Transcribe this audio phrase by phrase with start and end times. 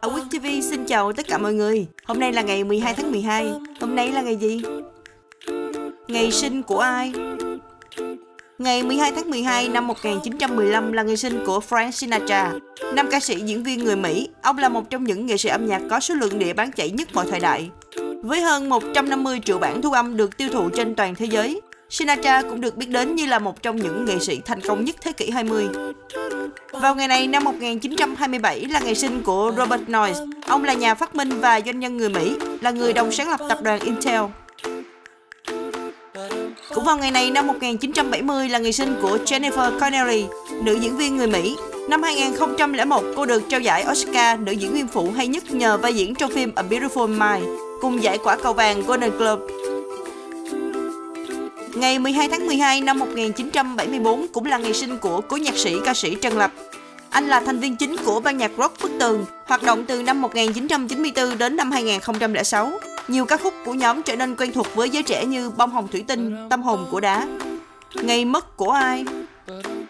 [0.00, 3.10] Ở Quick TV xin chào tất cả mọi người Hôm nay là ngày 12 tháng
[3.10, 4.62] 12 Hôm nay là ngày gì?
[6.08, 7.12] Ngày sinh của ai?
[8.58, 12.52] Ngày 12 tháng 12 năm 1915 là ngày sinh của Frank Sinatra,
[12.94, 14.28] nam ca sĩ diễn viên người Mỹ.
[14.42, 16.90] Ông là một trong những nghệ sĩ âm nhạc có số lượng đĩa bán chạy
[16.90, 17.70] nhất mọi thời đại.
[18.22, 21.60] Với hơn 150 triệu bản thu âm được tiêu thụ trên toàn thế giới,
[21.92, 24.96] Sinatra cũng được biết đến như là một trong những nghệ sĩ thành công nhất
[25.00, 25.68] thế kỷ 20.
[26.72, 30.20] Vào ngày này năm 1927 là ngày sinh của Robert Noyce.
[30.46, 33.40] Ông là nhà phát minh và doanh nhân người Mỹ, là người đồng sáng lập
[33.48, 34.22] tập đoàn Intel.
[36.74, 40.24] Cũng vào ngày này năm 1970 là ngày sinh của Jennifer Connelly,
[40.62, 41.56] nữ diễn viên người Mỹ.
[41.88, 45.94] Năm 2001, cô được trao giải Oscar nữ diễn viên phụ hay nhất nhờ vai
[45.94, 47.48] diễn trong phim A Beautiful Mind,
[47.80, 49.71] cùng giải quả cầu vàng Golden Globe.
[51.74, 55.94] Ngày 12 tháng 12 năm 1974 cũng là ngày sinh của cố nhạc sĩ ca
[55.94, 56.50] sĩ Trần Lập.
[57.10, 60.22] Anh là thành viên chính của ban nhạc rock Bức Tường, hoạt động từ năm
[60.22, 62.72] 1994 đến năm 2006.
[63.08, 65.88] Nhiều ca khúc của nhóm trở nên quen thuộc với giới trẻ như Bông hồng
[65.88, 67.26] thủy tinh, Tâm hồn của đá.
[67.94, 69.04] Ngày mất của ai?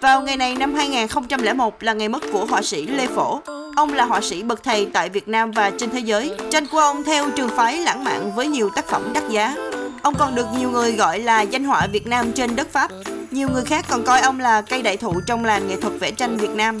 [0.00, 3.40] Vào ngày này năm 2001 là ngày mất của họa sĩ Lê Phổ.
[3.76, 6.30] Ông là họa sĩ bậc thầy tại Việt Nam và trên thế giới.
[6.50, 9.69] Tranh của ông theo trường phái lãng mạn với nhiều tác phẩm đắt giá.
[10.02, 12.90] Ông còn được nhiều người gọi là danh họa Việt Nam trên đất Pháp.
[13.30, 16.10] Nhiều người khác còn coi ông là cây đại thụ trong làng nghệ thuật vẽ
[16.10, 16.78] tranh Việt Nam.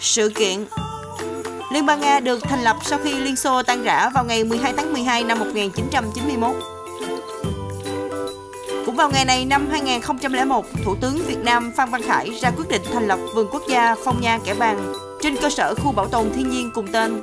[0.00, 0.64] Sự kiện
[1.72, 4.72] Liên bang Nga được thành lập sau khi Liên Xô tan rã vào ngày 12
[4.76, 6.56] tháng 12 năm 1991.
[8.86, 12.68] Cũng vào ngày này năm 2001, Thủ tướng Việt Nam Phan Văn Khải ra quyết
[12.68, 16.08] định thành lập Vườn Quốc gia Phong Nha Kẻ Bàng trên cơ sở khu bảo
[16.08, 17.22] tồn thiên nhiên cùng tên.